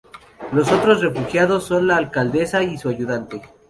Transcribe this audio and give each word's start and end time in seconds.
Los 0.51 0.71
otros 0.71 0.99
refugiados 0.99 1.65
son 1.65 1.85
la 1.85 1.95
alcaldesa 1.97 2.63
y 2.63 2.75
su 2.79 2.89
ayudante. 2.89 3.43